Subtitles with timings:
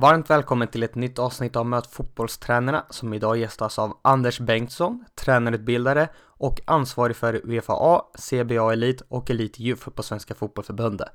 [0.00, 5.04] Varmt välkommen till ett nytt avsnitt av Möt fotbollstränarna som idag gästas av Anders Bengtsson,
[5.14, 11.08] tränarutbildare och ansvarig för Uefa A, CBA Elit och Elit Youth på Svenska Fotbollförbundet.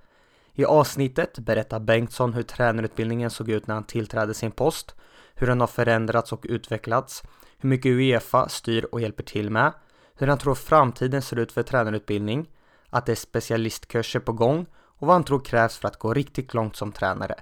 [0.54, 4.96] I avsnittet berättar Bengtsson hur tränarutbildningen såg ut när han tillträdde sin post,
[5.36, 7.24] hur den har förändrats och utvecklats,
[7.58, 9.74] hur mycket Uefa styr och hjälper till med,
[10.16, 12.50] hur han tror framtiden ser ut för tränarutbildning,
[12.90, 16.54] att det är specialistkurser på gång och vad han tror krävs för att gå riktigt
[16.54, 17.36] långt som tränare.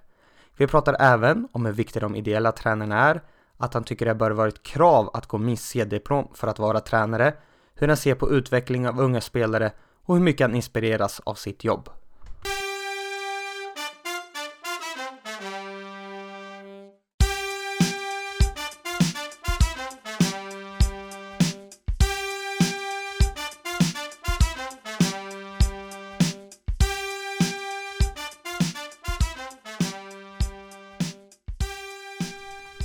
[0.62, 3.22] Vi pratar även om hur viktiga de ideella tränarna är,
[3.58, 6.80] att han tycker det bör vara ett krav att gå minst C-diplom för att vara
[6.80, 7.34] tränare,
[7.76, 9.72] hur han ser på utveckling av unga spelare
[10.06, 11.90] och hur mycket han inspireras av sitt jobb.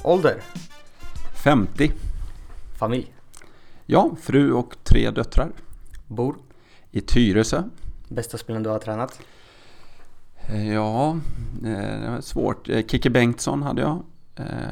[0.06, 0.42] Ålder?
[1.44, 1.92] 50.
[2.78, 3.14] Familj?
[3.86, 5.52] Ja, fru och tre döttrar.
[6.06, 6.36] Bor?
[6.90, 7.62] I Tyresö.
[8.08, 9.20] Bästa spelaren du har tränat?
[10.48, 11.16] Eh, ja,
[11.64, 12.68] eh, det var svårt.
[12.68, 14.02] Eh, Kikki Bengtsson hade jag.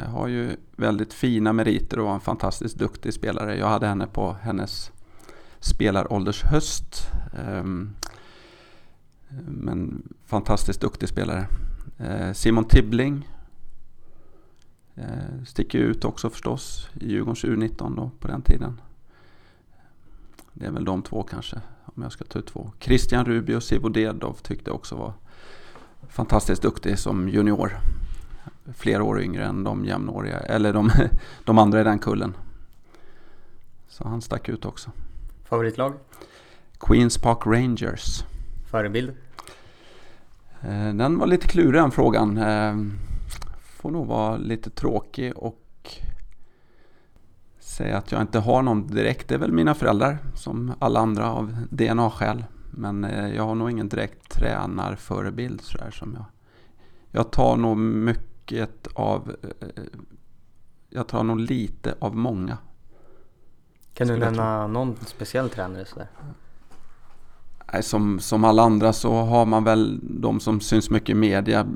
[0.06, 3.58] Har ju väldigt fina meriter och var en fantastiskt duktig spelare.
[3.58, 4.92] Jag hade henne på hennes
[5.60, 7.06] spelaråldershöst.
[7.38, 7.94] Ehm,
[9.46, 11.46] men fantastiskt duktig spelare.
[12.34, 13.28] Simon Tibbling
[14.96, 18.80] Eh, sticker ut också förstås i Djurgårdens U19 då på den tiden.
[20.52, 22.72] Det är väl de två kanske, om jag ska ta ut två.
[22.80, 25.12] Christian Ruby och Sivo Dedov tyckte också var
[26.08, 27.72] fantastiskt duktig som junior.
[28.74, 30.90] Flera år yngre än de jämnåriga, eller de,
[31.44, 32.36] de andra i den kullen.
[33.88, 34.90] Så han stack ut också.
[35.44, 35.94] Favoritlag?
[36.78, 38.24] Queens Park Rangers.
[38.70, 39.12] Förebild?
[40.60, 42.38] Eh, den var lite klurig den frågan.
[43.84, 45.96] Får nog vara lite tråkig och
[47.58, 49.28] säga att jag inte har någon direkt.
[49.28, 52.44] Det är väl mina föräldrar som alla andra av DNA-skäl.
[52.70, 56.24] Men eh, jag har nog ingen direkt tränarförebild sådär som jag.
[57.10, 59.68] Jag tar nog mycket av, eh,
[60.88, 62.58] jag tar nog lite av många.
[63.94, 66.08] Kan du nämna någon speciell tränare sådär?
[67.82, 71.66] Som, som alla andra så har man väl de som syns mycket i media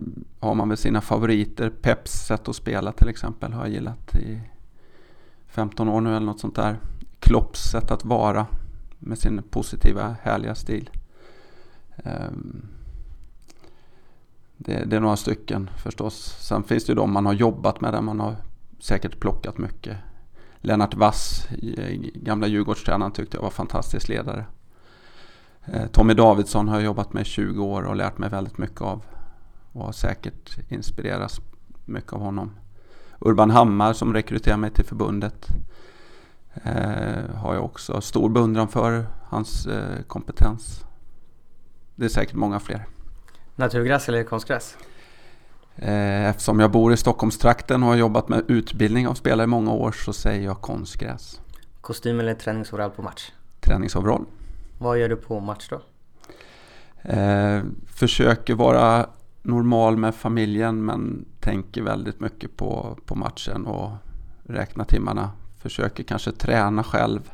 [0.40, 1.70] har man väl sina favoriter.
[1.70, 4.40] Peps sätt att spela till exempel har jag gillat i
[5.48, 6.78] 15 år nu eller något sånt där.
[7.20, 8.46] Klopps sätt att vara
[8.98, 10.90] med sin positiva härliga stil.
[11.96, 12.66] Ehm,
[14.56, 16.36] det, det, är några stycken förstås.
[16.40, 18.36] Sen finns det ju de man har jobbat med där man har
[18.78, 19.96] säkert plockat mycket.
[20.60, 21.48] Lennart Wass,
[21.78, 24.44] eh, gamla Djurgårdstränaren, tyckte jag var fantastisk ledare.
[25.72, 28.80] Eh, Tommy Davidsson har jag jobbat med i 20 år och lärt mig väldigt mycket
[28.80, 29.04] av.
[29.72, 31.40] Och har säkert inspirerats
[31.84, 32.50] mycket av honom.
[33.18, 35.48] Urban Hammar som rekryterade mig till förbundet.
[36.64, 40.84] Eh, har jag också stor beundran för hans eh, kompetens.
[41.94, 42.86] Det är säkert många fler.
[43.56, 44.76] Naturgräs eller konstgräs?
[45.76, 49.72] Eh, eftersom jag bor i Stockholmstrakten och har jobbat med utbildning av spelare i många
[49.72, 51.40] år så säger jag konstgräs.
[51.80, 53.32] Kostym eller träningsoverall på match?
[53.60, 54.24] Träningsoverall.
[54.78, 55.80] Vad gör du på match då?
[57.02, 59.06] Eh, försöker vara
[59.42, 63.90] normal med familjen men tänker väldigt mycket på, på matchen och
[64.44, 65.30] räknar timmarna.
[65.58, 67.30] Försöker kanske träna själv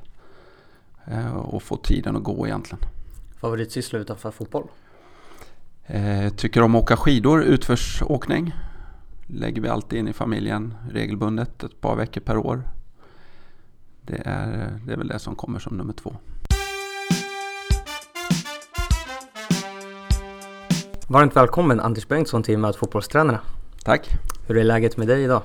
[1.07, 2.85] eh, och få tiden att gå egentligen.
[3.41, 4.69] Favoritsyssla utanför fotboll?
[5.87, 8.55] Eh, tycker om att åka skidor, utförsåkning.
[9.27, 12.63] Lägger vi alltid in i familjen regelbundet ett par veckor per år.
[14.03, 16.17] Det är, det är väl det som kommer som nummer två.
[21.09, 23.41] Varmt välkommen Anders Bengtsson till Möt fotbollstränarna.
[23.85, 24.09] Tack.
[24.47, 25.43] Hur är läget med dig idag?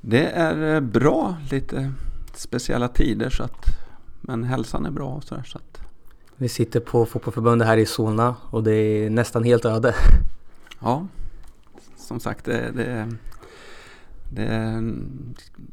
[0.00, 1.92] Det är eh, bra, lite
[2.34, 3.66] speciella tider så att
[4.20, 5.80] men hälsan är bra och sådär så att
[6.36, 9.94] Vi sitter på fotbollförbundet här i Solna och det är nästan helt öde.
[10.80, 11.06] Ja,
[11.96, 13.08] som sagt det, det,
[14.30, 14.94] det är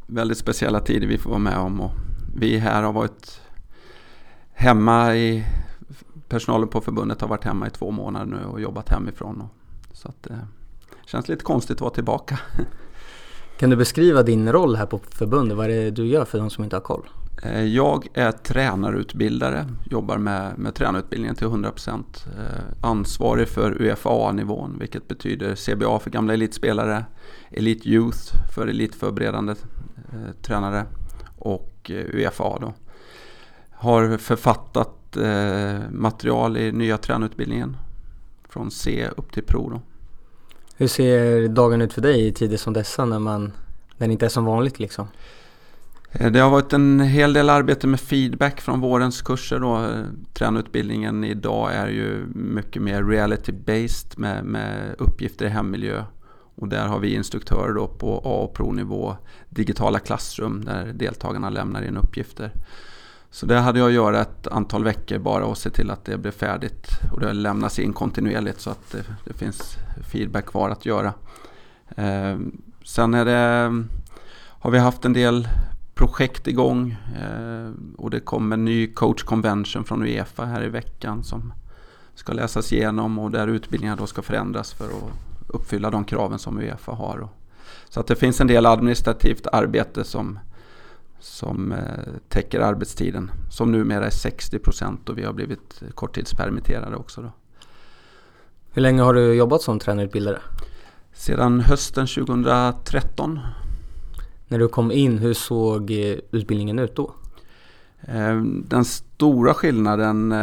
[0.08, 1.92] väldigt speciella tider vi får vara med om och
[2.36, 3.42] vi här har varit
[4.54, 5.46] hemma i
[6.30, 9.42] personalen på förbundet har varit hemma i två månader nu och jobbat hemifrån.
[9.42, 9.50] Och,
[9.98, 10.40] så att det eh,
[11.06, 12.40] känns lite konstigt att vara tillbaka.
[13.60, 15.58] Kan du beskriva din roll här på förbundet?
[15.58, 17.10] Vad är det du gör för de som inte har koll?
[17.44, 21.92] Eh, jag är tränarutbildare, jobbar med, med tränarutbildningen till 100%.
[21.92, 27.06] Eh, ansvarig för UFA-nivån, vilket betyder CBA för gamla elitspelare,
[27.52, 29.56] Elite Youth för elitförberedande
[30.42, 30.86] tränare
[31.38, 32.74] och UFA då.
[33.72, 37.78] Har författat eh, material i nya tränarutbildningen.
[38.50, 39.70] Från C upp till Pro.
[39.70, 39.82] Då.
[40.78, 43.52] Hur ser dagen ut för dig i tider som dessa när, man,
[43.98, 45.08] när det inte är som vanligt liksom?
[46.12, 49.60] Eh, det har varit en hel del arbete med feedback från vårens kurser.
[49.60, 49.76] Då.
[49.78, 50.04] Eh,
[50.34, 56.04] tränarutbildningen idag är ju mycket mer reality-based med, med uppgifter i hemmiljö.
[56.56, 59.16] Och där har vi instruktörer då på A och Pro-nivå,
[59.50, 62.52] digitala klassrum där deltagarna lämnar in uppgifter.
[63.32, 66.18] Så det hade jag att göra ett antal veckor bara och se till att det
[66.18, 66.88] blev färdigt.
[67.12, 69.78] Och det lämnas in kontinuerligt så att det, det finns
[70.12, 71.14] feedback kvar att göra.
[71.96, 72.38] Eh,
[72.86, 73.84] sen är det,
[74.60, 75.48] har vi haft en del
[75.94, 81.24] projekt igång eh, och det kommer en ny coach convention från Uefa här i veckan
[81.24, 81.54] som
[82.16, 85.14] ska läsas igenom och där utbildningar då ska förändras för att
[85.48, 87.28] uppfylla de kraven som Uefa har.
[87.90, 90.40] Så att det finns en del administrativt arbete som,
[91.20, 97.22] som eh, täcker arbetstiden som numera är 60 procent och vi har blivit korttidspermitterade också.
[97.22, 97.32] Då.
[98.72, 100.40] Hur länge har du jobbat som tränarutbildare?
[101.14, 103.40] Sedan hösten 2013
[104.48, 107.14] när du kom in, hur såg eh, utbildningen ut då?
[108.02, 110.34] Eh, den stora skillnaden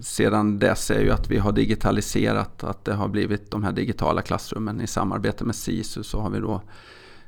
[0.00, 4.22] sedan dess är ju att vi har digitaliserat, att det har blivit de här digitala
[4.22, 4.80] klassrummen.
[4.80, 6.62] I samarbete med SISU så har vi då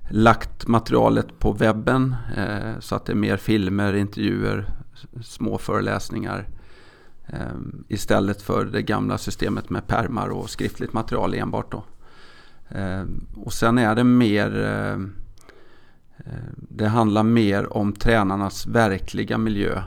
[0.09, 4.67] lagt materialet på webben eh, så att det är mer filmer, intervjuer,
[5.23, 6.49] små föreläsningar
[7.27, 7.57] eh,
[7.89, 11.73] istället för det gamla systemet med permar och skriftligt material enbart.
[11.73, 11.85] Då.
[12.69, 13.05] Eh,
[13.37, 14.51] och sen är det mer
[16.25, 19.83] Eh, det handlar mer om tränarnas verkliga miljö.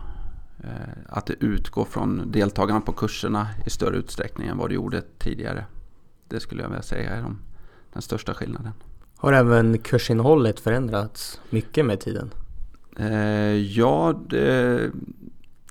[0.64, 5.02] Eh, att det utgår från deltagarna på kurserna i större utsträckning än vad det gjorde
[5.18, 5.66] tidigare.
[6.28, 7.40] Det skulle jag vilja säga är de,
[7.94, 8.74] den största skillnaden.
[9.22, 12.34] Har även kursinnehållet förändrats mycket med tiden?
[12.98, 14.92] Eh, ja, det,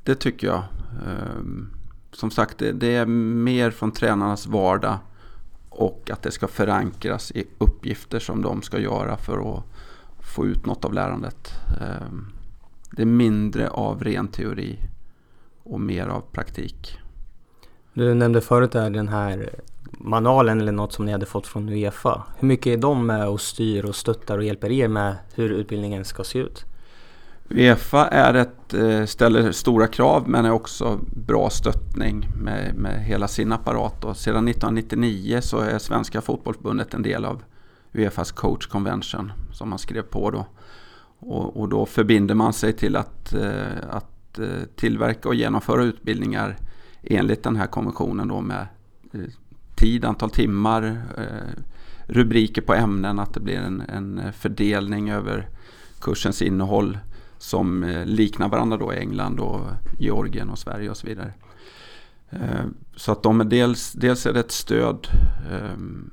[0.04, 0.62] det, tycker jag.
[1.06, 1.70] Ehm,
[2.12, 4.98] som sagt, det, det är mer från tränarnas vardag
[5.68, 9.64] och att det ska förankras i uppgifter som de ska göra för att
[10.34, 11.52] få ut något av lärandet.
[11.80, 12.12] Eh,
[12.90, 14.78] det är mindre av ren teori
[15.62, 16.99] och mer av praktik.
[18.00, 19.50] Du nämnde förut där den här
[19.92, 22.22] manualen eller något som ni hade fått från Uefa.
[22.38, 26.04] Hur mycket är de med och styr och stöttar och hjälper er med hur utbildningen
[26.04, 26.64] ska se ut?
[27.48, 33.28] Uefa är ett, eh, ställer stora krav men är också bra stöttning med, med hela
[33.28, 34.04] sin apparat.
[34.04, 37.42] Och sedan 1999 så är Svenska fotbollsbundet en del av
[37.92, 40.46] Uefas coach convention som man skrev på då.
[41.18, 46.56] Och, och då förbinder man sig till att, eh, att eh, tillverka och genomföra utbildningar
[47.02, 48.66] enligt den här konventionen då med
[49.12, 49.20] eh,
[49.74, 51.62] tid, antal timmar, eh,
[52.06, 55.48] rubriker på ämnen, att det blir en, en fördelning över
[56.00, 56.98] kursens innehåll
[57.38, 59.60] som eh, liknar varandra då i England och
[59.98, 61.32] Georgien och Sverige och så vidare.
[62.96, 65.08] Så att de är dels, dels är det ett stöd
[65.50, 66.10] ehm,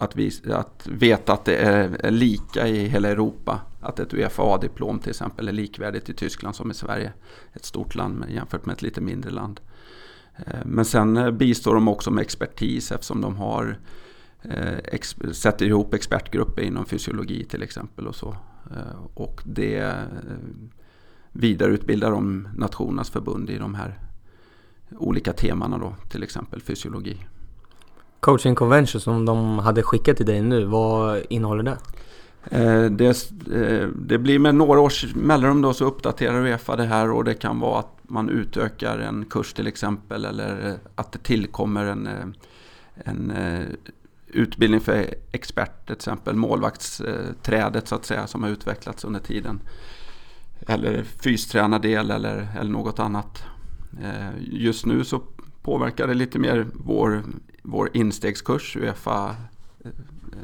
[0.00, 3.60] att, vi, att veta att det är, lika i hela Europa.
[3.80, 7.12] Att ett Uefa-diplom till exempel är likvärdigt i Tyskland som i Sverige.
[7.52, 9.60] Ett stort land jämfört med ett lite mindre land.
[10.36, 13.78] Eh, men sen eh, bistår de också med expertis eftersom de har
[14.42, 18.06] eh, ex, sätter ihop expertgrupper inom fysiologi till exempel.
[18.06, 18.36] Och, så.
[19.14, 19.94] och det
[21.32, 23.98] vidareutbildar de Nationernas förbund i de här
[24.98, 27.16] olika temana då, till exempel fysiologi.
[28.20, 31.78] Coaching Convention som de hade skickat till dig nu, vad innehåller det?
[32.44, 37.10] Eh, det, eh, det, blir med några års mellanrum då så uppdaterar Uefa det här
[37.10, 41.18] och det kan vara att man utökar en kurs till exempel eller eh, att det
[41.18, 42.34] tillkommer en,
[42.94, 43.32] en
[44.26, 49.60] utbildning för expert, till exempel målvaktsträdet så att säga som har utvecklats under tiden.
[50.66, 53.44] Eller fystränardel eller, eller något annat.
[54.40, 55.22] Just nu så
[55.62, 57.22] påverkar det lite mer vår
[57.62, 59.36] vår instegskurs Uefa,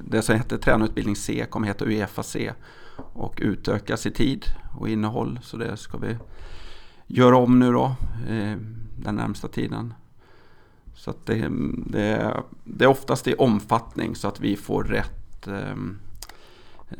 [0.04, 2.52] det som hette tränarutbildning C kommer heta Uefa C
[2.96, 4.44] och utökas i tid
[4.78, 5.38] och innehåll.
[5.42, 6.16] Så det ska vi
[7.06, 7.84] göra om nu då
[8.28, 8.56] eh,
[8.96, 9.94] den närmsta tiden.
[10.94, 11.48] Så att det,
[11.86, 15.76] det, det är oftast i omfattning så att vi får rätt eh,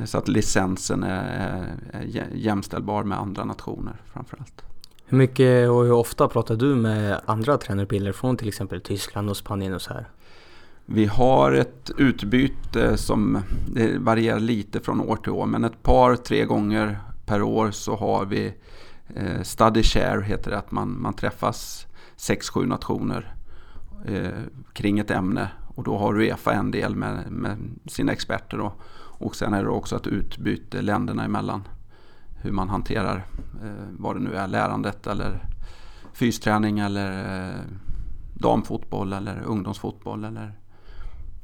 [0.05, 4.63] så att licensen är, är jämställbar med andra nationer framförallt.
[5.07, 9.37] Hur mycket och hur ofta pratar du med andra tränarutbildare från till exempel Tyskland och
[9.37, 10.09] Spanien och så här?
[10.89, 13.39] Vi har ett utbyte som
[13.75, 17.97] det varierar lite från år till år men ett par, tre gånger per år så
[17.97, 18.55] har vi
[19.15, 23.35] eh, study share heter det att man, man träffas sex, sju nationer
[24.05, 24.31] eh,
[24.73, 28.73] kring ett ämne och då har Uefa en del med, med sina experter då.
[29.19, 31.69] och sen är det också ett utbyte länderna emellan
[32.43, 33.17] hur man hanterar
[33.63, 35.49] eh, vad det nu är, lärandet eller
[36.13, 37.61] fysträning eller eh,
[38.35, 40.53] damfotboll eller ungdomsfotboll eller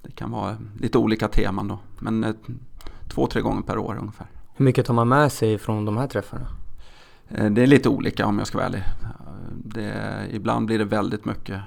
[0.02, 1.78] det kan vara lite olika teman då.
[1.98, 2.34] Men eh,
[3.08, 4.26] två, tre gånger per år ungefär.
[4.54, 6.46] Hur mycket tar man med sig från de här träffarna?
[7.28, 8.82] Eh, det är lite olika om jag ska vara ärlig.
[9.64, 11.60] Det, ibland blir det väldigt mycket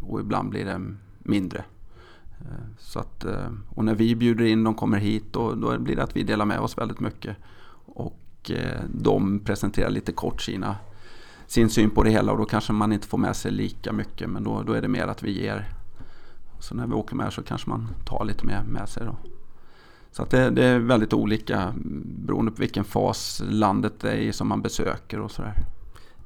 [0.00, 0.80] och ibland blir det
[1.18, 1.64] mindre.
[2.78, 3.24] Så att,
[3.68, 6.44] och när vi bjuder in de kommer hit då, då blir det att vi delar
[6.44, 7.36] med oss väldigt mycket.
[7.84, 8.50] Och
[8.86, 10.76] de presenterar lite kort sina
[11.48, 14.30] sin syn på det hela och då kanske man inte får med sig lika mycket
[14.30, 15.68] men då, då är det mer att vi ger.
[16.58, 19.16] Så när vi åker med så kanske man tar lite mer med sig då.
[20.10, 21.72] Så att det, det är väldigt olika
[22.04, 25.54] beroende på vilken fas landet är i som man besöker och sådär.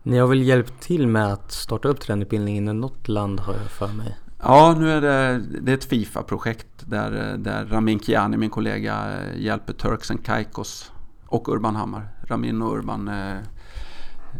[0.02, 3.70] Ni har väl hjälpt till med att starta upp tränarutbildningen i något land har jag
[3.70, 4.16] för mig?
[4.42, 9.72] Ja, nu är det, det är ett Fifa-projekt där, där Ramin Kiani, min kollega, hjälper
[9.72, 10.92] Turks and Caicos
[11.26, 12.08] och Urban Hammar.
[12.26, 13.10] Ramin och Urban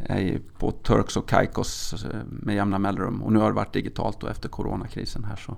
[0.04, 3.22] är på Turks och Caicos eh, med jämna mellanrum.
[3.22, 5.56] Och nu har det varit digitalt då efter coronakrisen här så,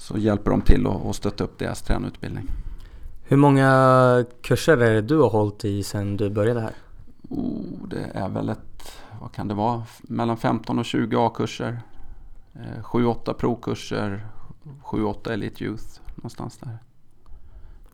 [0.00, 2.46] så hjälper de till att stötta upp deras tränarutbildning.
[3.22, 6.72] Hur många kurser är det du har hållit i sedan du började här?
[7.28, 11.80] Oh, det är väl ett, vad kan det vara, mellan 15 och 20 A-kurser.
[12.82, 14.26] 7-8 eh, provkurser,
[14.84, 16.78] 7-8 Elite Youth, någonstans där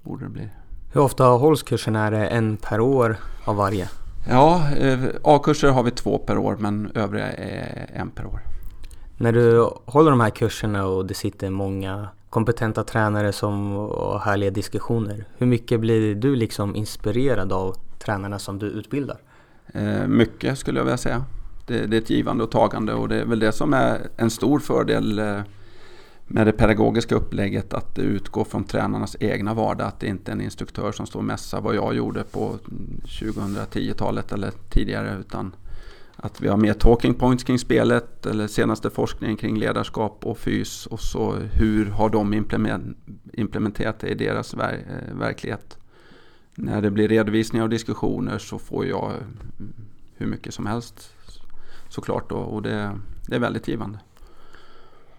[0.02, 0.48] borde det bli.
[0.92, 2.06] Hur ofta hålls kurserna?
[2.06, 3.88] Är det en per år av varje?
[4.28, 8.55] Ja, eh, A-kurser har vi två per år men övriga är en per år.
[9.18, 14.50] När du håller de här kurserna och det sitter många kompetenta tränare som har härliga
[14.50, 15.24] diskussioner.
[15.38, 19.16] Hur mycket blir du liksom inspirerad av tränarna som du utbildar?
[19.74, 21.24] Eh, mycket skulle jag vilja säga.
[21.66, 24.30] Det, det, är ett givande och tagande och det är väl det som är en
[24.30, 25.40] stor fördel eh,
[26.26, 29.86] med det pedagogiska upplägget att det utgår från tränarnas egna vardag.
[29.86, 32.58] Att det inte är en instruktör som står och mässar vad jag gjorde på
[33.04, 35.16] 2010-talet eller tidigare.
[35.20, 35.52] Utan
[36.16, 40.86] att vi har mer talking points kring spelet eller senaste forskningen kring ledarskap och fys.
[40.86, 42.34] Och så hur har de
[43.32, 45.78] implementerat det i deras ver eh, verklighet.
[46.54, 49.72] När det blir redovisningar och diskussioner så får jag mm,
[50.16, 51.10] hur mycket som helst
[51.88, 52.30] såklart.
[52.30, 53.98] Då, och det, det är väldigt givande.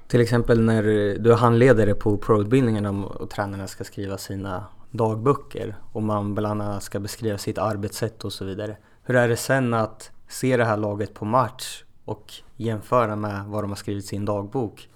[0.08, 0.84] Till exempel när
[1.20, 6.84] du är handledare på pro-utbildningarna och tränarna ska skriva sina dagböcker och man bland annat
[6.84, 8.78] ska beskriva sitt arbetssätt och så vidare.
[9.04, 13.64] Hur är det sen att se det här laget på match och jämföra med vad
[13.64, 14.90] de har skrivit i sin dagbok?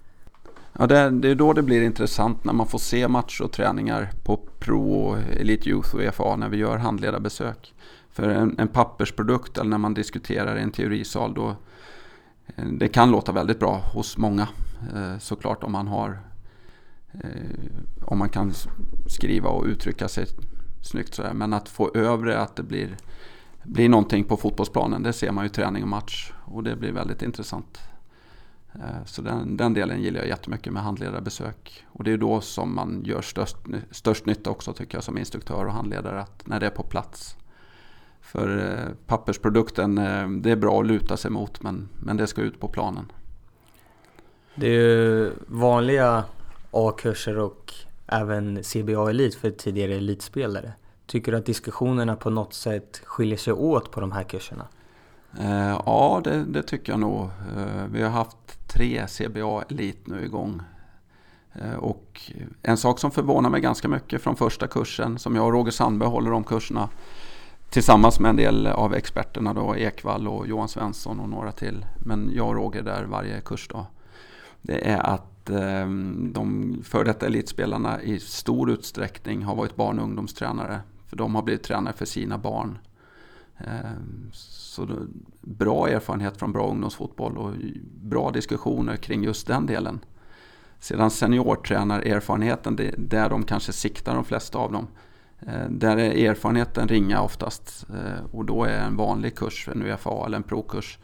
[0.79, 3.51] Ja, det, är, det är då det blir intressant när man får se matcher och
[3.51, 7.73] träningar på Pro, Elite Youth och EFA när vi gör handledarbesök.
[8.09, 11.55] För en, en pappersprodukt eller när man diskuterar i en teorisal då
[12.55, 14.47] eh, det kan låta väldigt bra hos många
[14.95, 16.19] eh, såklart om man har
[17.13, 17.29] eh,
[18.05, 18.53] om man kan
[19.07, 20.25] skriva och uttrycka sig
[20.81, 21.33] snyggt sådär.
[21.33, 22.97] Men att få över det, att det blir,
[23.63, 27.21] blir någonting på fotbollsplanen, det ser man ju träning och match och det blir väldigt
[27.21, 27.79] intressant.
[28.73, 31.85] Eh, så den, den delen gillar jag jättemycket med handledarbesök.
[31.87, 33.57] Och det är då som man gör störst,
[33.91, 37.35] störst nytta också tycker jag som instruktör och handledare, att när det är på plats.
[38.21, 42.41] För eh, pappersprodukten, eh, det är bra att luta sig mot men, men det ska
[42.41, 43.11] ut på planen.
[44.55, 46.23] Det är ju vanliga
[46.71, 47.73] A-kurser och
[48.07, 50.73] även CBA Elit för tidigare elitspelare.
[51.11, 54.67] Tycker du att diskussionerna på något sätt skiljer sig åt på de här kurserna?
[55.39, 57.21] Eh, ja, det, det, tycker jag nog.
[57.57, 60.61] Eh, vi har haft tre CBA Elit nu igång.
[61.53, 65.53] Eh, och en sak som förvånar mig ganska mycket från första kursen, som jag och
[65.53, 66.89] Roger Sandberg håller om kurserna,
[67.69, 71.85] Tillsammans med en del av experterna då, Ekvall och Johan Svensson och några till.
[72.05, 73.85] Men jag och Roger där varje kurs då.
[74.61, 75.89] Det är att eh,
[76.33, 80.81] de före detta elitspelarna i stor utsträckning har varit barn och ungdomstränare.
[81.11, 82.77] För de har blivit tränare för sina barn.
[83.57, 84.87] Ehm, så
[85.41, 87.53] bra erfarenhet från bra ungdomsfotboll och
[88.01, 89.99] bra diskussioner kring just den delen.
[90.79, 94.87] Sedan seniortränarerfarenheten, det är där de kanske siktar de flesta av dem.
[95.39, 100.25] Ehm, där är erfarenheten ringa oftast eh, och då är en vanlig kurs, en UFA
[100.25, 100.99] eller en provkurs,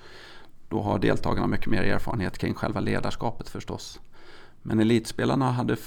[0.70, 4.00] då har deltagarna mycket mer erfarenhet kring själva ledarskapet förstås.
[4.62, 5.78] Men elitspelarna hade,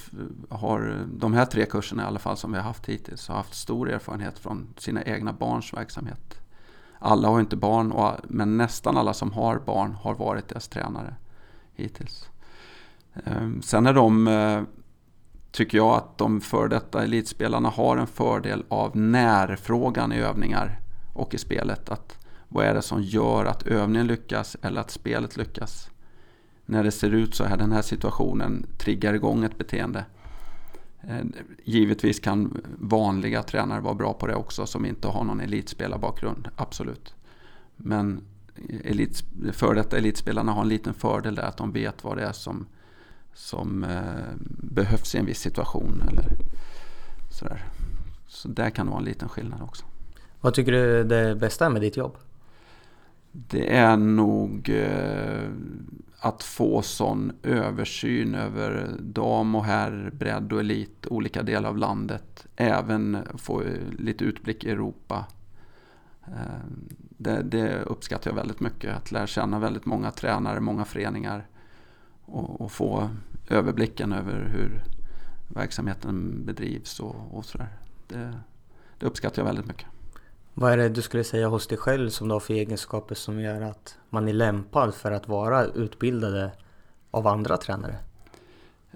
[0.48, 3.54] har, de här tre kurserna i alla fall som vi har haft hittills, har haft
[3.54, 6.40] stor erfarenhet från sina egna barns verksamhet.
[6.98, 11.14] Alla har inte barn, men nästan alla som har barn har varit deras tränare
[11.74, 12.30] hittills.
[13.24, 14.62] Ehm, sen är de eh,
[15.50, 20.80] tycker jag att de för detta elitspelarna har en fördel av närfrågan i övningar
[21.14, 21.88] och i spelet.
[21.88, 25.89] Att vad är det som gör att övningen lyckas eller att spelet lyckas?
[26.70, 30.04] När det ser ut så här, den här situationen triggar igång ett beteende.
[31.00, 31.24] Eh,
[31.64, 37.14] givetvis kan vanliga tränare vara bra på det också som inte har någon elitspelarbakgrund, absolut.
[37.76, 38.20] Men
[38.84, 42.32] elit, för detta elitspelarna har en liten fördel där att de vet vad det är
[42.32, 42.66] som
[43.34, 46.02] som eh, behövs i en viss situation.
[46.08, 46.24] Eller
[47.30, 47.64] sådär.
[48.26, 49.84] Så där kan det vara en liten skillnad också.
[50.40, 52.16] Vad tycker du det bästa är med ditt jobb?
[53.32, 55.48] Det är nog eh,
[56.22, 62.46] att få sån översyn över dam och herr, bredd och elit, olika delar av landet.
[62.56, 63.62] Även få
[63.98, 65.26] lite utblick i Europa.
[66.26, 68.96] Eh, det, det, uppskattar jag väldigt mycket.
[68.96, 71.46] Att lära känna väldigt många tränare, många föreningar.
[72.24, 73.10] Och, och få
[73.48, 74.82] överblicken över hur
[75.48, 77.68] verksamheten bedrivs och, och sådär.
[78.08, 78.38] Det,
[78.98, 79.86] det uppskattar jag väldigt mycket.
[80.54, 83.40] Vad är det du skulle säga hos dig själv som du har för egenskaper som
[83.40, 86.52] gör att man är lämpad för att vara utbildade
[87.10, 87.96] av andra tränare?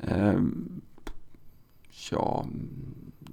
[0.02, 0.34] Eh,
[2.10, 2.46] ja,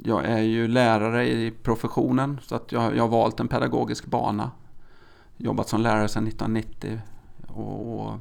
[0.03, 4.51] jag är ju lärare i professionen så att jag, jag har valt en pedagogisk bana.
[5.37, 7.01] Jobbat som lärare sedan 1990
[7.47, 8.19] och, och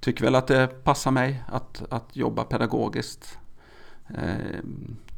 [0.00, 3.38] tycker väl att det passar mig att, att jobba pedagogiskt.
[4.08, 4.64] Eh,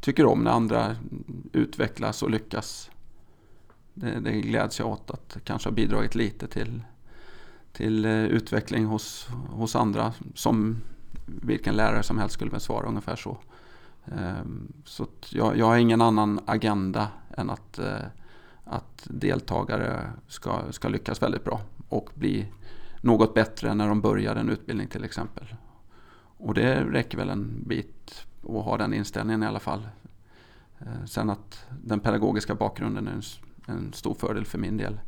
[0.01, 0.95] tycker om när andra
[1.53, 2.91] utvecklas och lyckas
[3.99, 6.83] det, det gläds jag åt att kanske ha bidragit lite till,
[7.71, 10.81] till eh, utveckling hos, hos andra som
[11.25, 13.37] vilken lärare som helst skulle väl svara ungefär så.
[14.05, 18.05] Ehm, så jag, jag har ingen annan agenda än att, eh,
[18.63, 22.47] att deltagare ska, ska lyckas väldigt bra och bli
[23.01, 25.55] något bättre när de börjar en utbildning till exempel.
[26.37, 29.87] Och det räcker väl en bit att ha den inställningen i alla fall.
[30.79, 33.21] Eh, sen att den pedagogiska bakgrunden är en
[33.69, 34.99] en stor fördel för min del.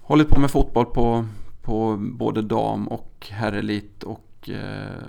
[0.00, 1.26] Hållit på med fotboll på,
[1.62, 5.08] på både dam och herrelit och eh,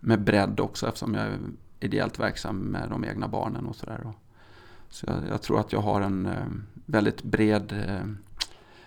[0.00, 1.38] med bredd också eftersom jag är
[1.80, 4.12] ideellt verksam med de egna barnen och sådär.
[4.88, 6.46] Så jag, jag, tror att jag har en eh,
[6.86, 8.06] väldigt bred eh,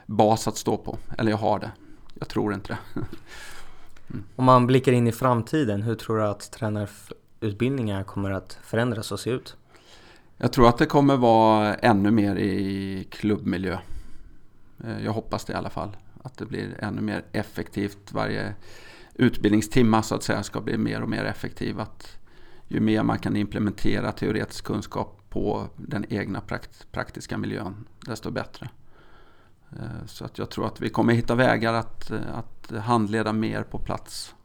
[0.05, 0.97] bas att stå på.
[1.17, 1.71] Eller jag har det.
[2.13, 2.99] Jag tror inte det.
[4.09, 4.23] mm.
[4.35, 9.19] Om man blickar in i framtiden, hur tror du att tränarutbildningar kommer att förändras och
[9.19, 9.57] se ut?
[10.43, 13.77] Jag tror att det kommer vara ännu mer i klubbmiljö.
[14.83, 15.97] Eh, jag hoppas det i alla fall.
[16.23, 18.11] Att det blir ännu mer effektivt.
[18.11, 18.53] Varje
[19.13, 21.79] utbildningstimma så att säga ska bli mer och mer effektiv.
[21.79, 22.17] Att
[22.67, 26.41] ju mer man kan implementera teoretisk kunskap på den egna
[26.91, 28.69] praktiska miljön, desto bättre.
[29.71, 33.79] Eh, så att jag tror att vi kommer hitta vägar att, att handleda mer på
[33.79, 34.35] plats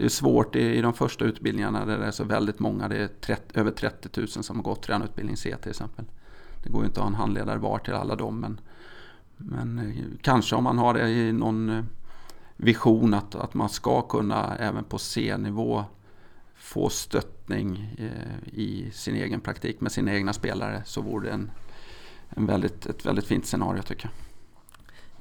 [0.00, 2.88] det är svårt i, i de första utbildningarna där det är så väldigt många.
[2.88, 6.04] Det är 30, över 30 000 som har gått tränarutbildning C till exempel.
[6.62, 8.40] Det går ju inte att ha en handledare var till alla dem.
[8.40, 8.60] Men,
[9.36, 11.84] men eh, kanske om man har det i någon eh,
[12.56, 15.84] vision att, att man ska kunna även på C-nivå
[16.54, 21.50] få stöttning eh, i sin egen praktik med sina egna spelare så vore det en,
[22.28, 24.29] en väldigt, ett väldigt fint scenario tycker jag.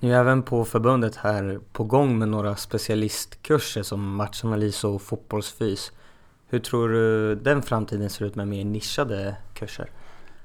[0.01, 5.91] Ni är även på förbundet här på gång med några specialistkurser som matchanalys och fotbollsfys.
[6.47, 9.89] Hur tror du den framtiden ser ut med mer nischade kurser?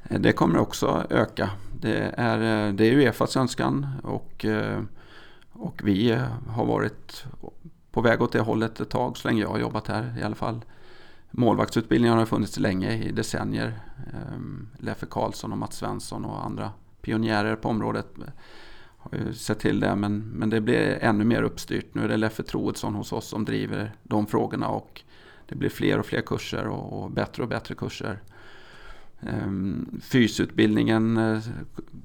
[0.03, 1.51] Eh, det kommer också öka.
[1.81, 4.83] Det är, eh, det är Uefas önskan och, eh,
[5.53, 7.25] och vi har varit
[7.91, 10.35] på väg åt det hållet ett tag så länge jag har jobbat här i alla
[10.35, 10.61] fall.
[11.31, 13.81] Målvaktsutbildningen har funnits länge, i decennier.
[14.13, 16.71] Ehm, Leffe Karlsson och Mats Svensson och andra
[17.03, 18.07] pionjärer på området
[19.11, 21.95] har ju sett till det men, men det blir ännu mer uppstyrt.
[21.95, 25.03] Nu är det Leffe Troedsson hos oss som driver de frågorna och
[25.47, 28.19] det blir fler och fler kurser och, och bättre och bättre kurser.
[29.21, 31.43] Ehm, fysutbildningen eh,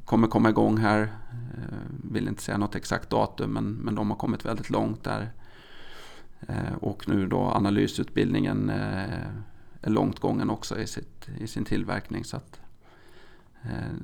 [0.05, 1.01] kommer komma igång här.
[1.01, 5.29] Eh, vill inte säga något exakt datum men, men de har kommit väldigt långt där.
[6.79, 8.69] Och nu då analysutbildningen
[9.81, 12.23] är långt gången också i, sitt, i sin tillverkning.
[12.23, 12.59] Så att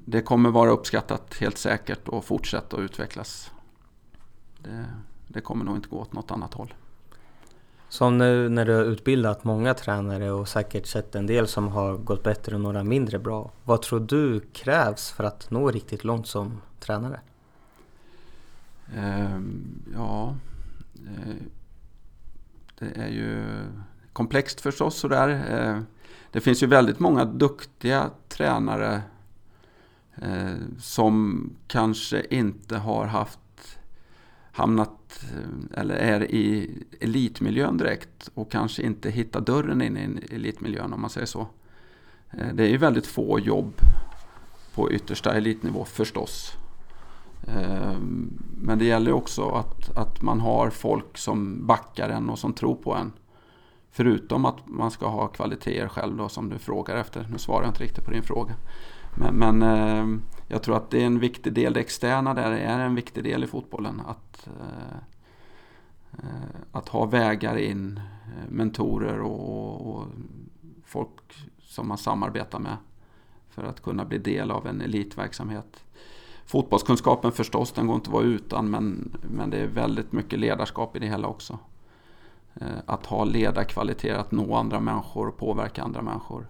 [0.05, 3.51] det kommer vara uppskattat helt säkert och fortsätta att utvecklas.
[4.57, 4.85] Det,
[5.27, 6.73] det kommer nog inte gå åt något annat håll.
[7.89, 11.97] Som nu när du har utbildat många tränare och säkert sett en del som har
[11.97, 13.51] gått bättre och några mindre bra.
[13.63, 17.19] Vad tror du krävs för att nå riktigt långt som tränare?
[18.95, 19.39] Eh,
[19.93, 20.35] ja,
[20.95, 21.35] eh,
[22.79, 23.45] det är ju
[24.13, 25.29] komplext förstås sådär.
[25.49, 25.81] Eh,
[26.31, 29.01] det finns ju väldigt många duktiga tränare eh,
[30.21, 33.39] Eh, som kanske inte har haft
[34.51, 40.93] hamnat eh, eller är i elitmiljön direkt och kanske inte hittar dörren in i elitmiljön
[40.93, 41.47] om man säger så.
[42.31, 43.73] Eh, det är ju väldigt få jobb
[44.73, 46.51] på yttersta elitnivå förstås.
[48.61, 52.75] Men det gäller också att, att man har folk som backar en och som tror
[52.75, 53.11] på en.
[53.91, 57.27] Förutom att man ska ha kvaliteter själv då som du frågar efter.
[57.31, 58.53] Nu svarar jag inte riktigt på din fråga.
[59.15, 62.79] Men, men eh, jag tror att det är en viktig del, det externa där är
[62.79, 64.01] en viktig del i fotbollen.
[64.07, 64.97] Att, eh,
[66.13, 70.07] eh att ha vägar in, eh, mentorer och, och
[70.85, 72.77] folk som man samarbetar med
[73.49, 75.83] för att kunna bli del av en elitverksamhet.
[76.45, 80.95] Fotbollskunskapen förstås, den går inte att vara utan men, men det är väldigt mycket ledarskap
[80.95, 81.59] i det hela också.
[82.53, 86.47] Eh, att ha ledarkvaliteter, att nå andra människor och påverka andra människor.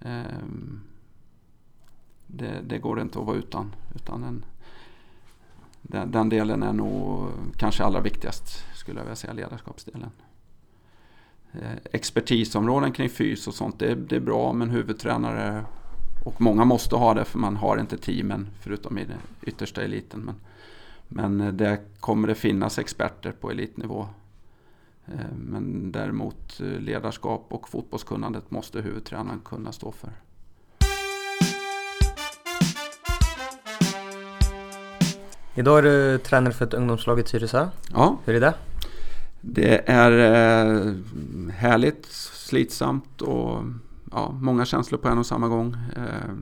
[0.00, 0.80] Ehm,
[2.34, 3.74] det, det går inte att vara utan.
[3.94, 4.44] utan en,
[5.82, 10.10] den, den, delen är nog kanske allra viktigast skulle jag vilja säga, ledarskapsdelen.
[11.52, 15.64] Eh, expertisområden kring fys och sånt, det, det är bra men huvudtränare
[16.24, 20.20] och många måste ha det för man har inte teamen förutom i den yttersta eliten.
[20.20, 20.34] Men,
[21.08, 24.06] men eh, där kommer det finnas experter på elitnivå.
[25.06, 30.12] Eh, men däremot eh, ledarskap och fotbollskunnandet måste huvudtränaren kunna stå för.
[35.54, 37.68] Idag är du tränare för ett ungdomslag i Tyresö.
[37.92, 38.18] Ja.
[38.24, 38.54] Hur är det?
[39.40, 40.94] Det är eh,
[41.52, 43.62] härligt, slitsamt och
[44.10, 45.76] ja, många känslor på en och samma gång.
[45.96, 46.34] Eh,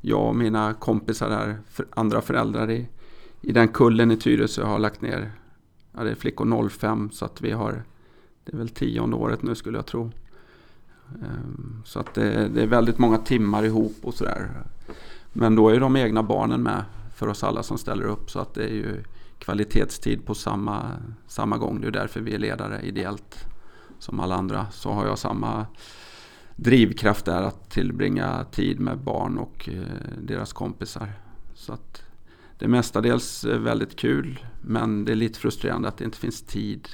[0.00, 1.58] jag och mina kompisar där,
[1.90, 2.88] andra föräldrar i,
[3.40, 5.32] i den kullen i Tyresö har lagt ner,
[5.96, 7.82] ja det är flickor 05 så att vi har,
[8.44, 10.10] det är väl tionde året nu skulle jag tro.
[11.22, 14.50] Eh, så att det, det är väldigt många timmar ihop och sådär.
[15.32, 16.84] Men då är de egna barnen med
[17.18, 18.30] för oss alla som ställer upp.
[18.30, 19.02] Så att det är ju
[19.38, 20.92] kvalitetstid på samma,
[21.26, 21.80] samma gång.
[21.80, 23.46] Det är därför vi är ledare ideellt
[23.98, 24.66] som alla andra.
[24.70, 25.66] Så har jag samma
[26.56, 29.82] drivkraft där att tillbringa tid med barn och eh,
[30.22, 31.12] deras kompisar.
[31.54, 32.02] Så att
[32.58, 36.42] det är mestadels eh, väldigt kul men det är lite frustrerande att det inte finns
[36.42, 36.88] tid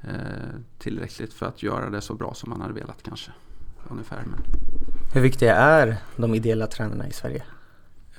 [0.00, 0.10] eh,
[0.78, 3.30] tillräckligt för att göra det så bra som man hade velat kanske.
[3.90, 4.24] Ungefär.
[5.14, 7.42] Hur viktiga är de ideella tränarna i Sverige?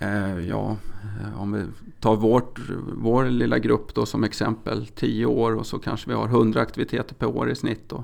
[0.02, 0.78] Eh, ja,
[1.22, 1.66] eh, om vi
[2.00, 2.60] tar vårt,
[2.94, 7.16] vår lilla grupp då som exempel, 10 år och så kanske vi har 100 aktiviteter
[7.16, 7.90] per år i snitt.
[7.90, 8.04] Då.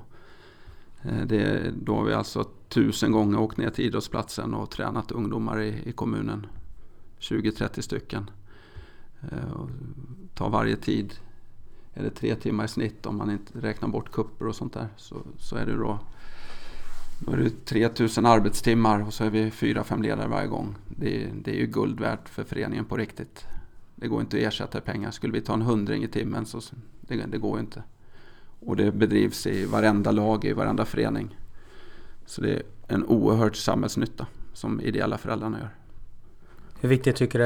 [1.01, 5.61] Eh, det, då har vi alltså tusen gånger åkt ner till idrottsplatsen och tränat ungdomar
[5.61, 6.47] i, i kommunen.
[7.19, 8.29] 20-30 stycken.
[9.21, 9.69] Eh, och
[10.33, 11.13] tar varje tid,
[11.93, 14.87] är det tre timmar i snitt om man inte räknar bort kupper och sånt där,
[14.97, 15.99] så, så är det då
[17.25, 20.75] då är det 3000 arbetstimmar och så är vi 4-5 ledare varje gång.
[20.87, 23.45] Det, det, är ju guld värt för föreningen på riktigt.
[23.95, 25.11] Det går inte att ersätta pengar.
[25.11, 26.61] Skulle vi ta en hundring i timmen så
[27.01, 27.83] det, det går inte.
[28.59, 31.37] Och det bedrivs i varenda lag, i varenda förening.
[32.25, 35.69] Så det är en oerhört samhällsnytta som ideella föräldrarna gör.
[36.79, 37.39] Hur viktigt tycker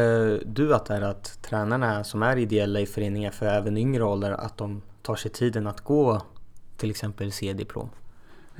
[0.46, 4.32] du att det är att tränarna som är ideella i föreningar för även yngre ålder
[4.32, 6.22] att de tar sig tiden att gå
[6.78, 7.89] till exempel C-diplom?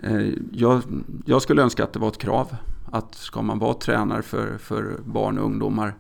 [0.04, 0.82] Eh, jag,
[1.26, 2.56] jag, skulle önska att det var ett krav
[2.92, 5.94] att ska man vara tränare för, för barn och ungdomar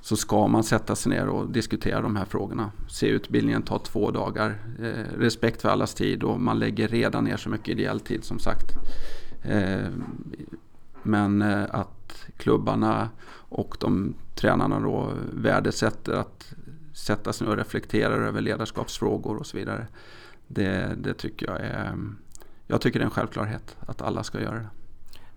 [0.00, 2.70] så ska man sätta sig ner och diskutera de här frågorna.
[2.88, 4.58] Se utbildningen ta två dagar.
[4.82, 8.38] Eh, respekt för allas tid och man lägger redan ner så mycket ideell tid som
[8.38, 8.66] sagt.
[9.42, 9.88] Eh,
[11.02, 16.54] men eh, att klubbarna och de tränarna då värdesätter att
[16.94, 19.86] sätta sig ner och reflektera över ledarskapsfrågor och så vidare.
[20.46, 21.96] Det, det tycker jag är
[22.70, 24.68] jag tycker det är en självklarhet att alla ska göra det.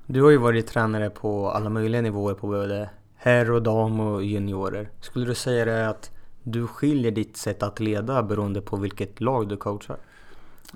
[0.06, 4.24] Du har ju varit tränare på alla möjliga nivåer på både herr och dam och
[4.24, 4.90] juniorer.
[5.02, 6.12] Skulle du säga det att
[6.44, 9.98] du skiljer ditt sätt att leda beroende på vilket lag du coachar?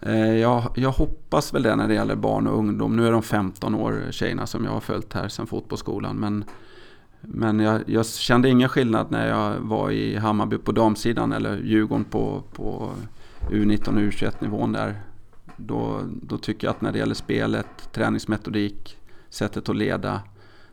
[0.02, 2.96] Eh, jag, jag, hoppas väl det när det gäller barn och ungdom.
[2.96, 6.15] Nu är de 15 år tjejerna som jag har följt här sedan fotbollsskolan.
[6.15, 6.46] Men,
[7.22, 12.06] men jag, jag kände ingen skillnad när jag var i Hammarby på damsidan eller Djurgården
[12.06, 12.89] på, på
[13.50, 15.02] U19 och U21 nivån där.
[15.58, 18.98] Då, då tycker jag att när det gäller spelet, träningsmetodik,
[19.30, 20.22] sättet att leda,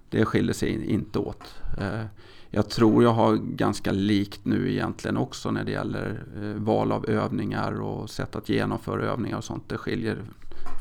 [0.09, 1.55] det skiljer sig inte åt.
[1.79, 2.05] Eh,
[2.51, 7.11] jag tror jag har ganska likt nu egentligen också när det gäller eh, val av
[7.11, 9.69] övningar och sätt att genomföra övningar och sånt.
[9.69, 10.19] Det skiljer,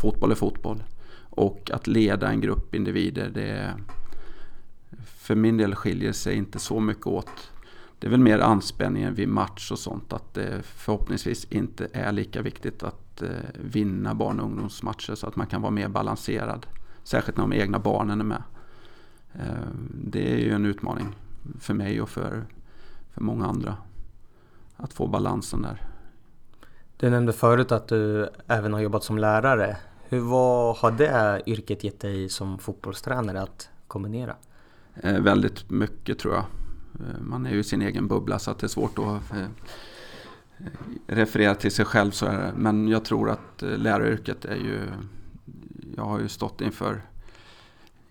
[0.02, 0.84] fotboll är fotboll.
[1.30, 3.74] Och att leda en grupp individer, det
[5.06, 7.52] för min del skiljer sig inte så mycket åt.
[8.00, 12.42] Det är väl mer anspänningen vid match och sånt att det förhoppningsvis inte är lika
[12.42, 16.66] viktigt att att eh, vinna barn och ungdomsmatcher så att man kan vara mer balanserad.
[17.04, 18.44] Särskilt när de egna barnen är med.
[19.34, 19.68] Eh,
[20.04, 21.16] det är ju en utmaning
[21.60, 22.46] för mig och för,
[23.14, 23.78] för många andra.
[24.78, 25.82] Att få balansen där.
[26.98, 29.78] Du nämnde förut att du även har jobbat som lärare.
[30.10, 34.36] Hur vad har det yrket gett dig som fotbollstränare att kombinera?
[34.96, 36.44] Eh, väldigt mycket tror jag.
[37.00, 39.38] Eh, man är ju i sin egen bubbla så att det är svårt att
[40.58, 42.54] refererar referera till sig själv så är det.
[42.56, 44.82] Men jag tror att eh, läraryrket är ju,
[45.96, 47.02] jag har ju stått inför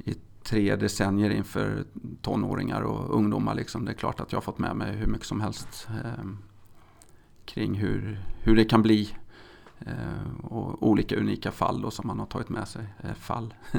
[0.05, 1.85] i tre decennier inför
[2.23, 3.55] tonåringar och ungdomar.
[3.55, 3.85] Liksom.
[3.85, 6.25] Det är klart att jag har fått med mig hur mycket som helst eh,
[7.45, 9.15] kring hur, hur det kan bli
[9.81, 12.87] eh, och olika unika fall då som man har tagit med sig.
[13.03, 13.55] Eh, fall.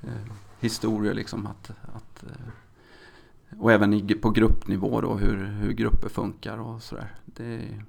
[0.00, 1.46] eh, historier liksom.
[1.46, 7.14] Att, att, eh, och även i, på gruppnivå då hur, hur grupper funkar och sådär.
[7.36, 7.82] Det,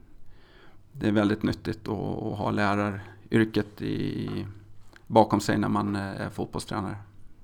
[0.91, 4.29] det är väldigt nyttigt att, ha läraryrket i,
[5.07, 6.95] bakom sig när man är fotbollstränare.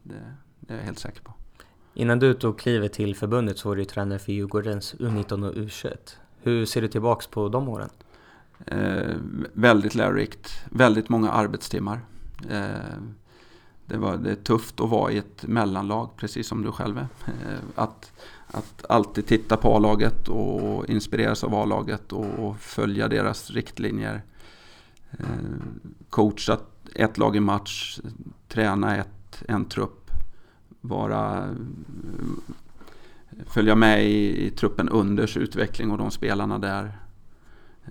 [0.04, 1.34] Det, det är jag helt säker på.
[1.94, 5.98] Innan du tog klivet till förbundet så var du tränare för Djurgårdens U19 och U21.
[6.42, 7.90] Hur ser du tillbaks på de åren?
[8.66, 9.16] Eh,
[9.54, 12.00] väldigt lärorikt, väldigt många arbetstimmar.
[12.50, 12.70] Eh,
[13.88, 17.08] det, var, det är tufft att vara i ett mellanlag, precis som du själv är.
[17.26, 18.12] Eh, att,
[18.48, 24.22] att alltid titta på A-laget och inspireras av A-laget och följa deras riktlinjer.
[25.12, 25.26] Eh,
[26.10, 26.58] Coacha
[26.96, 28.00] ett lag i match,
[28.48, 30.12] träna ett, en trupp,
[30.82, 31.50] vara,
[33.48, 36.98] följa med i, i truppen unders utveckling och de spelarna där.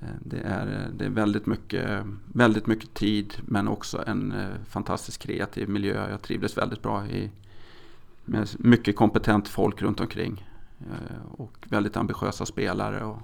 [0.02, 4.72] Eh, det är, eh, det är väldigt, mycket, väldigt mycket tid men också en fantastisk
[4.72, 6.10] fantastiskt kreativ miljö.
[6.10, 7.30] Jag trivdes väldigt bra i,
[8.24, 10.48] med mycket kompetent folk runt omkring.
[11.30, 13.04] Och väldigt ambitiösa spelare.
[13.04, 13.22] Och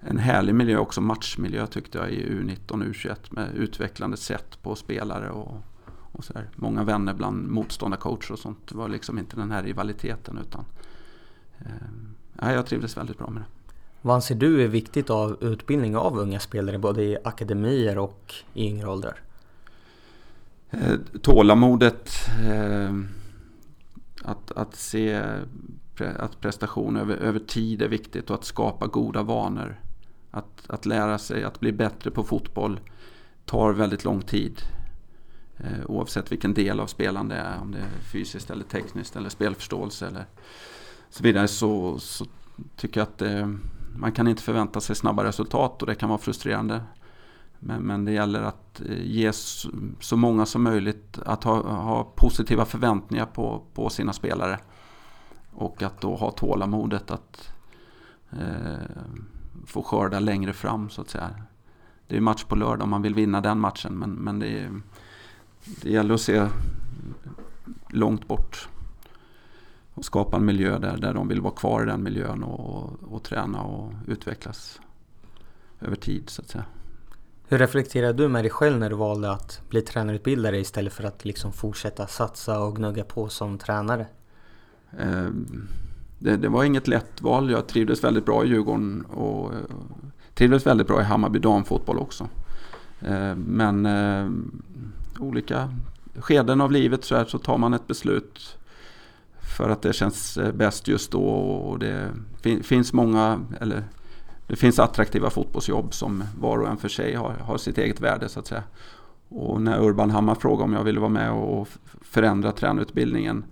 [0.00, 4.74] en härlig miljö också, matchmiljö tyckte jag i U19 och U21 med utvecklande sätt på
[4.74, 6.48] spelare och, och så där.
[6.56, 8.68] Många vänner bland motståndarcoacher och sånt.
[8.68, 10.64] Det var liksom inte den här rivaliteten utan
[11.58, 13.63] eh, jag trivdes väldigt bra med det.
[14.06, 18.66] Vad anser du är viktigt av utbildning av unga spelare både i akademier och i
[18.66, 19.20] yngre åldrar?
[20.70, 22.10] Eh, tålamodet,
[22.46, 22.94] eh,
[24.22, 25.22] att, att se
[26.18, 29.80] att prestation över, över tid är viktigt och att skapa goda vanor.
[30.30, 32.80] Att, att lära sig att bli bättre på fotboll
[33.44, 34.58] tar väldigt lång tid.
[35.56, 39.28] Eh, oavsett vilken del av spelande det är, om det är fysiskt eller tekniskt eller
[39.28, 40.26] spelförståelse eller
[41.10, 42.26] så vidare så, så
[42.76, 43.58] tycker jag att det,
[43.96, 46.82] man kan inte förvänta sig snabba resultat och det kan vara frustrerande.
[47.58, 49.32] Men, men det gäller att eh, ge
[50.00, 54.58] så många som möjligt att ha, ha positiva förväntningar på, på sina spelare.
[55.52, 57.52] Och att då ha tålamodet att
[58.32, 58.88] eh,
[59.66, 61.30] få skörda längre fram så att säga.
[62.06, 64.80] Det är match på lördag om man vill vinna den matchen men, men det, är,
[65.82, 66.48] det gäller att se
[67.88, 68.68] långt bort
[69.94, 73.22] och skapa en miljö där, där de vill vara kvar i den miljön och, och
[73.22, 74.80] träna och utvecklas
[75.80, 76.64] över tid så att säga.
[77.48, 81.24] Hur reflekterade du med dig själv när du valde att bli tränarutbildare istället för att
[81.24, 84.06] liksom fortsätta satsa och gnugga på som tränare?
[84.98, 85.28] Eh,
[86.18, 87.50] det, det, var inget lätt val.
[87.50, 89.58] Jag trivdes väldigt bra i Djurgården och eh,
[90.34, 92.28] trivdes väldigt bra i Hammarby damfotboll också.
[93.00, 94.30] Eh, men eh,
[95.18, 95.74] olika
[96.14, 98.56] skeden av livet så, här, så tar man ett beslut
[99.54, 101.24] för att det känns eh, bäst just då.
[101.24, 102.10] Och det
[102.42, 103.84] fin finns många, eller
[104.46, 108.28] det finns attraktiva fotbollsjobb som var och en för sig har, har sitt eget värde
[108.28, 108.62] så att säga.
[109.28, 111.68] Och när Urban Hammar frågade om jag ville vara med och
[112.00, 113.44] förändra tränarutbildningen,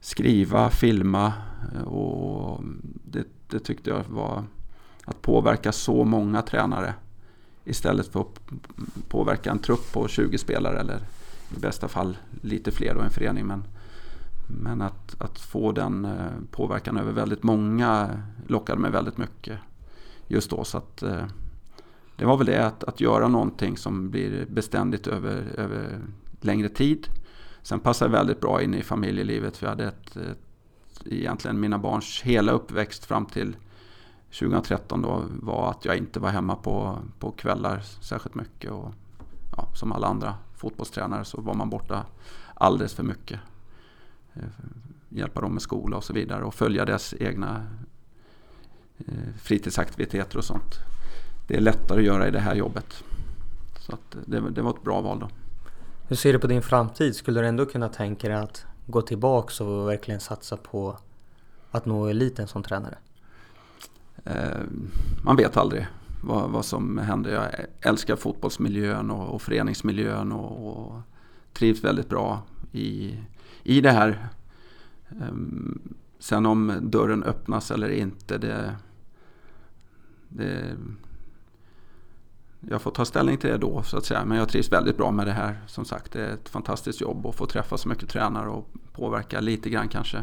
[0.00, 1.32] skriva, filma
[1.74, 2.60] eh, och
[3.04, 4.44] det, det tyckte jag var
[5.04, 6.94] att påverka så många tränare
[7.64, 8.40] istället för att
[9.08, 11.00] påverka en trupp på 20 spelare eller
[11.56, 13.46] i bästa fall lite fler då en förening.
[13.46, 13.64] Men
[14.46, 19.58] men att, att få den eh, påverkan över väldigt många lockade mig väldigt mycket
[20.26, 20.64] just då.
[20.64, 21.24] Så att, eh,
[22.16, 26.00] det var väl det att, att göra någonting som blir beständigt över, över
[26.40, 27.06] längre tid.
[27.62, 29.56] Sen passade det väldigt bra in i familjelivet.
[29.56, 30.38] För jag hade ett, ett,
[31.04, 33.56] egentligen mina barns hela uppväxt fram till
[34.38, 38.70] 2013 då var att jag inte var hemma på, på kvällar särskilt mycket.
[38.70, 38.94] Och,
[39.56, 42.06] ja, som alla andra fotbollstränare så var man borta
[42.54, 43.40] alldeles för mycket.
[44.36, 44.42] Eh,
[45.08, 47.66] hjälpa dem med skola och så vidare och följa deras egna
[48.98, 50.74] eh, fritidsaktiviteter och sånt.
[51.48, 53.04] Det är lättare att göra i det här jobbet.
[53.78, 55.28] Så det, det, var ett bra val då.
[56.08, 57.16] Hur ser du på din framtid?
[57.16, 60.98] Skulle du ändå kunna tänka dig att gå tillbaks och verkligen satsa på
[61.70, 62.98] att nå eliten som tränare?
[64.24, 64.60] Eh,
[65.24, 65.86] man vet aldrig
[66.24, 67.30] vad, vad, som händer.
[67.30, 71.00] Jag älskar fotbollsmiljön och, och föreningsmiljön och, och
[71.52, 73.14] trivs väldigt bra i
[73.66, 74.28] i det här.
[75.08, 75.78] Ehm,
[76.18, 78.76] sen om dörren öppnas eller inte, det,
[80.28, 80.76] det,
[82.60, 84.24] jag får ta ställning till det då så att säga.
[84.24, 85.60] Men jag trivs väldigt bra med det här.
[85.66, 89.40] Som sagt, det är ett fantastiskt jobb att få träffa så mycket tränare och påverka
[89.40, 90.22] lite grann kanske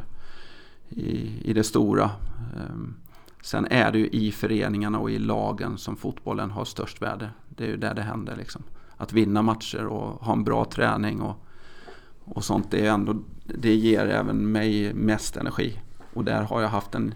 [0.89, 2.11] i, i det stora.
[2.57, 2.95] Ehm,
[3.41, 7.29] sen är det ju i föreningarna och i lagen som fotbollen har störst värde.
[7.49, 8.63] Det är ju där det händer liksom.
[8.97, 11.35] Att vinna matcher och ha en bra träning och
[12.25, 15.79] och sånt, det, är ändå, det ger även mig mest energi.
[16.13, 17.15] Och där har jag haft en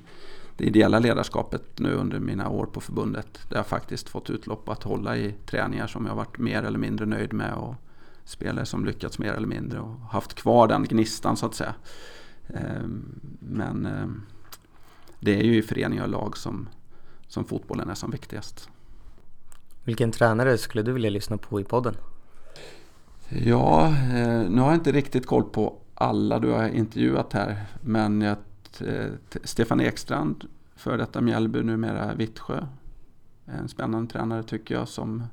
[0.58, 3.40] det ideella ledarskapet nu under mina år på förbundet.
[3.50, 7.06] Där jag faktiskt fått utlopp att hålla i träningar som jag varit mer eller mindre
[7.06, 7.76] nöjd med och
[8.24, 11.76] spelare som lyckats mer eller mindre och haft kvar den gnistan så att säga.
[12.48, 14.22] Ehm, men ehm,
[15.20, 16.70] det är ju i föreningar och lag som,
[17.28, 18.70] som fotbollen är som viktigast.
[19.84, 21.96] Vilken tränare skulle du vilja lyssna på i podden?
[23.30, 27.66] Ja, eh, nu har jag inte riktigt koll på alla du har intervjuat här.
[27.82, 28.38] Men jag,
[28.82, 29.12] eh,
[29.44, 32.66] Stefan Ekstrand, före detta Mjällby, numera Vittsjö.
[33.46, 35.24] En spännande tränare tycker jag som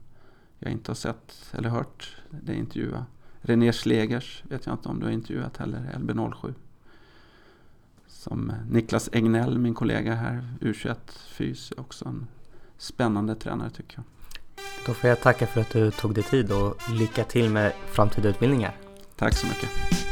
[0.59, 3.07] jag inte har sett eller hört dig intervjua.
[3.41, 6.55] René Slegers vet jag inte om du har intervjuat heller, LB07.
[8.07, 12.27] Som Niklas Egnell, min kollega här, U21 Fys, också en
[12.79, 14.05] spännande tränare tycker jag.
[14.87, 18.29] Då får jag tacka för att du tog dig tid och lycka till med framtida
[18.29, 18.77] utbildningar.
[19.17, 20.04] Tack så mycket.